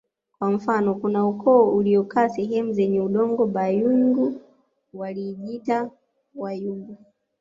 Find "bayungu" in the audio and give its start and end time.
3.45-4.41